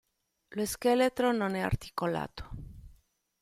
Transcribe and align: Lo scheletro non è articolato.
Lo 0.55 0.65
scheletro 0.65 1.31
non 1.31 1.53
è 1.53 1.59
articolato. 1.59 2.49